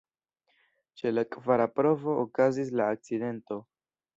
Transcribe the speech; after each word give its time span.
Ĉe 1.01 1.11
la 1.17 1.25
kvara 1.35 1.67
provo 1.81 2.15
okazis 2.25 2.73
la 2.81 2.89
akcidento. 2.97 3.63